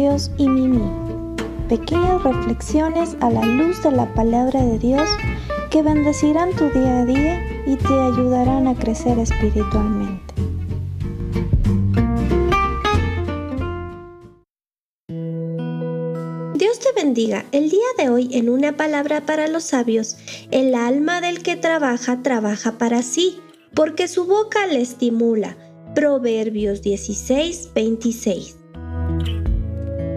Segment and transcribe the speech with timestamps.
[0.00, 0.80] Dios y Mimi.
[1.68, 5.06] Pequeñas reflexiones a la luz de la palabra de Dios
[5.70, 10.32] que bendecirán tu día a día y te ayudarán a crecer espiritualmente.
[16.54, 17.44] Dios te bendiga.
[17.52, 20.16] El día de hoy en una palabra para los sabios,
[20.50, 23.38] el alma del que trabaja trabaja para sí,
[23.74, 25.58] porque su boca le estimula.
[25.94, 28.59] Proverbios 16, 26.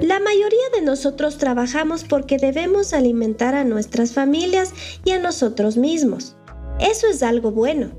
[0.04, 4.74] La mayoría de nosotros trabajamos porque debemos alimentar a nuestras familias
[5.06, 6.36] y a nosotros mismos.
[6.82, 7.92] Eso es algo bueno.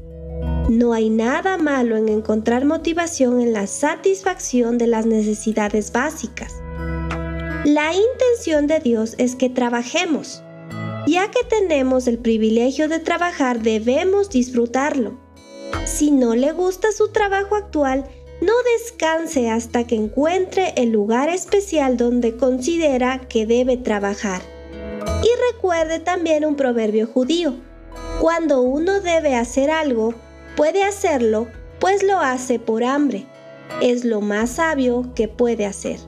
[0.69, 6.53] No hay nada malo en encontrar motivación en la satisfacción de las necesidades básicas.
[7.65, 10.43] La intención de Dios es que trabajemos.
[11.07, 15.19] Ya que tenemos el privilegio de trabajar, debemos disfrutarlo.
[15.87, 18.05] Si no le gusta su trabajo actual,
[18.45, 24.43] no descanse hasta que encuentre el lugar especial donde considera que debe trabajar.
[25.23, 27.55] Y recuerde también un proverbio judío.
[28.21, 30.15] Cuando uno debe hacer algo,
[30.57, 31.47] puede hacerlo,
[31.81, 33.27] pues lo hace por hambre.
[33.81, 35.99] Es lo más sabio que puede hacer.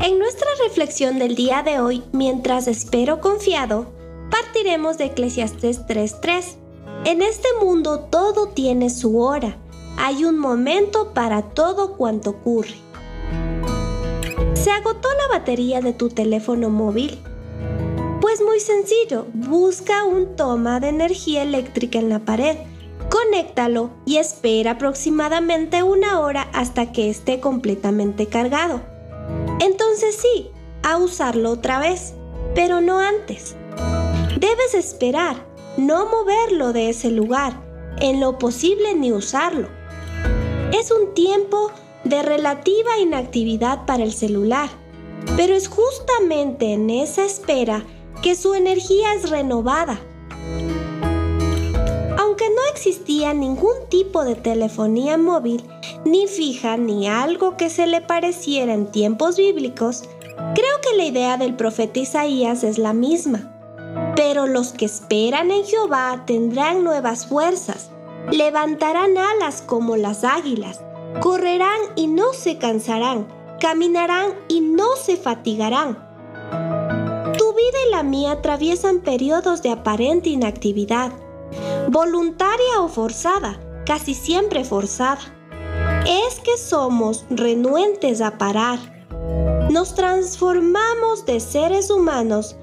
[0.00, 3.92] En nuestra reflexión del día de hoy, mientras espero confiado,
[4.30, 6.56] partiremos de Eclesiastes 3:3.
[7.04, 9.56] En este mundo todo tiene su hora,
[9.96, 12.76] hay un momento para todo cuanto ocurre.
[14.54, 17.18] ¿Se agotó la batería de tu teléfono móvil?
[18.20, 22.56] Pues muy sencillo, busca un toma de energía eléctrica en la pared,
[23.08, 28.80] conéctalo y espera aproximadamente una hora hasta que esté completamente cargado.
[29.60, 30.50] Entonces sí,
[30.82, 32.14] a usarlo otra vez,
[32.54, 33.54] pero no antes.
[34.38, 35.36] Debes esperar,
[35.76, 37.60] no moverlo de ese lugar,
[38.00, 39.75] en lo posible ni usarlo.
[40.72, 41.70] Es un tiempo
[42.04, 44.68] de relativa inactividad para el celular,
[45.36, 47.84] pero es justamente en esa espera
[48.22, 50.00] que su energía es renovada.
[52.18, 55.62] Aunque no existía ningún tipo de telefonía móvil,
[56.04, 60.02] ni fija, ni algo que se le pareciera en tiempos bíblicos,
[60.54, 63.52] creo que la idea del profeta Isaías es la misma.
[64.14, 67.90] Pero los que esperan en Jehová tendrán nuevas fuerzas,
[68.30, 70.80] levantarán alas como las águilas,
[71.20, 73.26] correrán y no se cansarán,
[73.60, 75.98] caminarán y no se fatigarán.
[77.38, 81.12] Tu vida y la mía atraviesan periodos de aparente inactividad,
[81.88, 85.20] voluntaria o forzada, casi siempre forzada.
[86.06, 88.78] Es que somos renuentes a parar.
[89.70, 92.56] Nos transformamos de seres humanos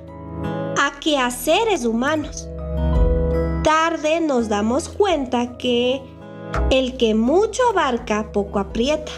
[0.80, 2.48] a quehaceres humanos.
[3.64, 6.02] Tarde nos damos cuenta que
[6.70, 9.14] el que mucho abarca, poco aprieta.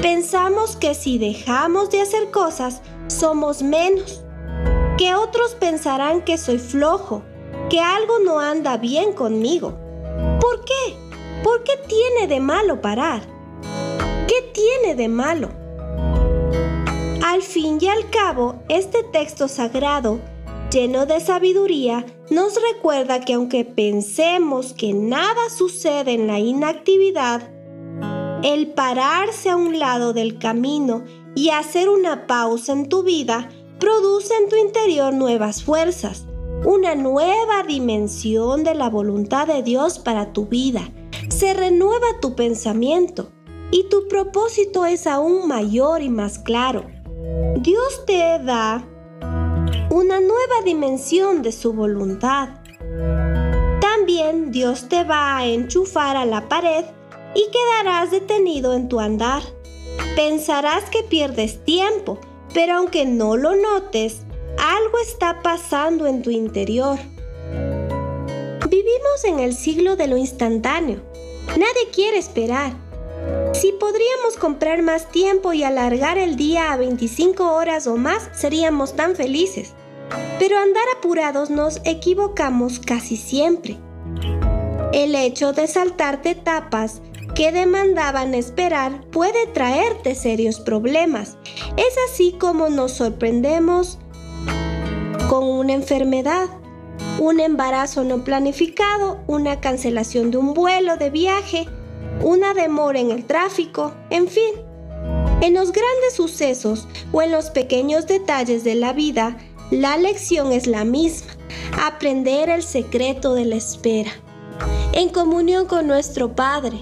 [0.00, 4.22] Pensamos que si dejamos de hacer cosas, somos menos
[4.96, 7.22] que otros pensarán que soy flojo,
[7.68, 9.74] que algo no anda bien conmigo.
[10.40, 10.96] ¿Por qué?
[11.42, 13.20] ¿Por qué tiene de malo parar?
[14.26, 15.50] ¿Qué tiene de malo?
[17.22, 20.20] Al fin y al cabo, este texto sagrado,
[20.70, 27.50] lleno de sabiduría, nos recuerda que aunque pensemos que nada sucede en la inactividad,
[28.42, 33.48] el pararse a un lado del camino y hacer una pausa en tu vida
[33.78, 36.26] produce en tu interior nuevas fuerzas,
[36.64, 40.90] una nueva dimensión de la voluntad de Dios para tu vida.
[41.28, 43.32] Se renueva tu pensamiento
[43.70, 46.86] y tu propósito es aún mayor y más claro.
[47.60, 48.86] Dios te da
[49.94, 52.48] una nueva dimensión de su voluntad.
[53.80, 56.84] También Dios te va a enchufar a la pared
[57.32, 59.42] y quedarás detenido en tu andar.
[60.16, 62.18] Pensarás que pierdes tiempo,
[62.52, 64.22] pero aunque no lo notes,
[64.58, 66.98] algo está pasando en tu interior.
[68.68, 71.02] Vivimos en el siglo de lo instantáneo.
[71.50, 72.72] Nadie quiere esperar.
[73.52, 78.96] Si podríamos comprar más tiempo y alargar el día a 25 horas o más, seríamos
[78.96, 79.72] tan felices.
[80.38, 83.78] Pero andar apurados nos equivocamos casi siempre.
[84.92, 87.00] El hecho de saltarte etapas
[87.34, 91.36] que demandaban esperar puede traerte serios problemas.
[91.76, 93.98] Es así como nos sorprendemos
[95.28, 96.46] con una enfermedad,
[97.18, 101.66] un embarazo no planificado, una cancelación de un vuelo de viaje,
[102.22, 104.54] una demora en el tráfico, en fin.
[105.40, 109.36] En los grandes sucesos o en los pequeños detalles de la vida,
[109.70, 111.32] la lección es la misma,
[111.82, 114.10] aprender el secreto de la espera.
[114.92, 116.78] En comunión con nuestro Padre,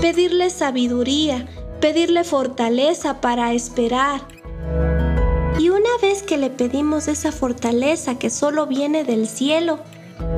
[0.00, 1.46] pedirle sabiduría,
[1.80, 4.22] pedirle fortaleza para esperar,
[5.58, 9.80] Y una vez que le pedimos esa fortaleza que solo viene del cielo,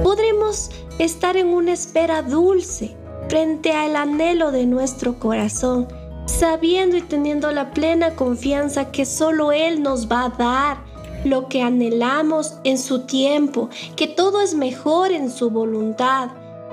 [0.03, 2.97] podremos estar en una espera dulce
[3.29, 5.87] frente al anhelo de nuestro corazón,
[6.27, 10.92] sabiendo y teniendo la plena confianza que solo Él nos va a dar
[11.25, 16.31] lo que anhelamos en su tiempo, que todo es mejor en su voluntad,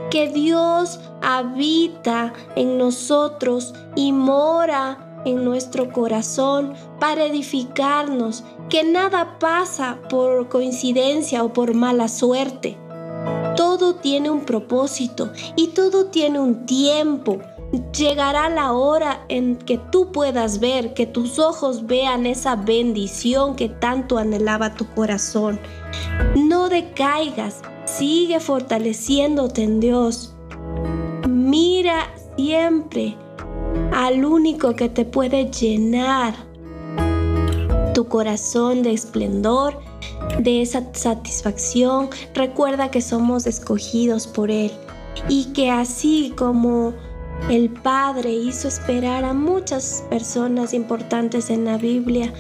[0.10, 10.00] que Dios habita en nosotros y mora en nuestro corazón para edificarnos, que nada pasa
[10.10, 12.78] por coincidencia o por mala suerte.
[13.56, 17.40] Todo tiene un propósito y todo tiene un tiempo.
[17.98, 23.68] Llegará la hora en que tú puedas ver, que tus ojos vean esa bendición que
[23.68, 25.60] tanto anhelaba tu corazón.
[26.36, 30.36] No decaigas, sigue fortaleciéndote en Dios.
[31.28, 32.08] Mira
[32.38, 33.18] siempre
[33.92, 36.36] al único que te puede llenar
[37.94, 39.80] tu corazón de esplendor,
[40.40, 42.10] de esa satisfacción.
[42.36, 44.72] Recuerda que somos escogidos por Él
[45.28, 46.94] y que así como
[47.50, 52.34] el Padre hizo esperar a muchas personas importantes en la Biblia,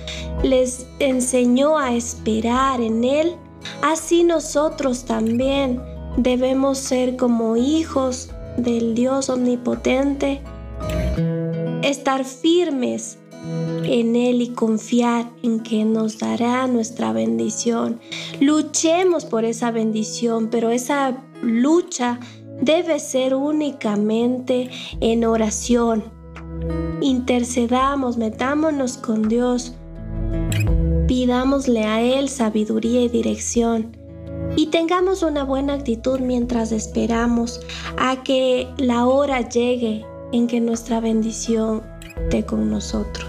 [0.44, 3.36] les enseñó a esperar en Él,
[3.81, 5.81] así nosotros también
[6.18, 10.42] debemos ser como hijos del Dios omnipotente.
[11.81, 13.18] Estar firmes
[13.84, 18.00] en Él y confiar en que nos dará nuestra bendición.
[18.40, 22.19] Luchemos por esa bendición, pero esa lucha
[22.62, 24.70] debe ser únicamente
[25.00, 26.04] en oración.
[27.02, 29.74] Intercedamos, metámonos con Dios,
[31.08, 33.98] pidámosle a Él sabiduría y dirección.
[34.56, 37.62] Y tengamos una buena actitud mientras esperamos
[37.98, 41.84] a que la hora llegue en que nuestra bendición
[42.24, 43.28] esté con nosotros.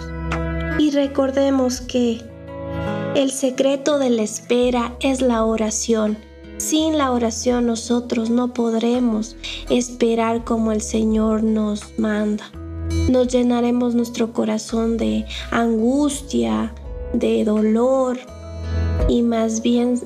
[0.78, 2.20] Y recordemos que
[3.14, 6.16] el secreto de la espera es la oración.
[6.60, 9.34] Sin la oración nosotros no podremos
[9.70, 12.44] esperar como el Señor nos manda.
[13.08, 16.74] Nos llenaremos nuestro corazón de angustia,
[17.14, 18.18] de dolor
[19.08, 19.98] y más bien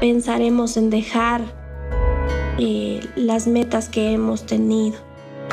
[0.00, 1.42] pensaremos en dejar
[2.58, 4.96] eh, las metas que hemos tenido.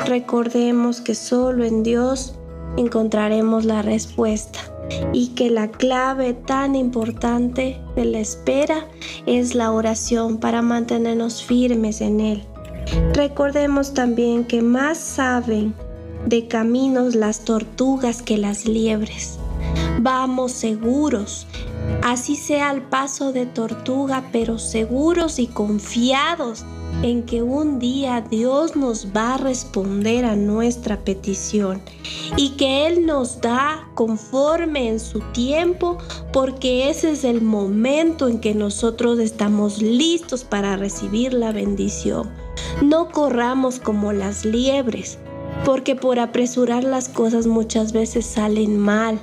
[0.06, 2.34] Recordemos que solo en Dios
[2.78, 4.69] encontraremos la respuesta
[5.12, 8.86] y que la clave tan importante de la espera
[9.26, 12.44] es la oración para mantenernos firmes en Él.
[13.14, 15.74] Recordemos también que más saben
[16.26, 19.38] de caminos las tortugas que las liebres.
[20.00, 21.46] Vamos seguros,
[22.02, 26.64] así sea el paso de tortuga, pero seguros y confiados
[27.02, 31.80] en que un día Dios nos va a responder a nuestra petición
[32.36, 35.98] y que Él nos da conforme en su tiempo
[36.32, 42.30] porque ese es el momento en que nosotros estamos listos para recibir la bendición.
[42.82, 45.18] No corramos como las liebres
[45.64, 49.18] porque por apresurar las cosas muchas veces salen mal.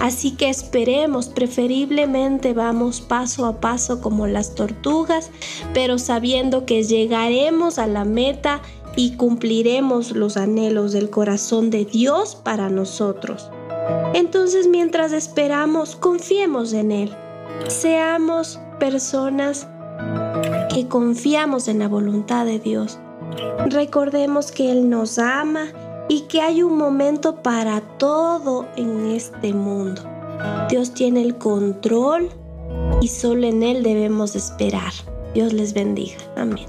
[0.00, 5.30] Así que esperemos, preferiblemente vamos paso a paso como las tortugas,
[5.74, 8.60] pero sabiendo que llegaremos a la meta
[8.96, 13.50] y cumpliremos los anhelos del corazón de Dios para nosotros.
[14.14, 17.14] Entonces mientras esperamos, confiemos en Él.
[17.68, 19.68] Seamos personas
[20.72, 22.98] que confiamos en la voluntad de Dios.
[23.68, 25.68] Recordemos que Él nos ama
[26.10, 30.02] y que hay un momento para todo en este mundo.
[30.68, 32.28] Dios tiene el control
[33.00, 34.92] y solo en Él debemos esperar.
[35.34, 36.16] Dios les bendiga.
[36.36, 36.66] Amén.